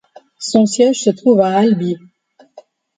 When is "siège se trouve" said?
0.65-1.41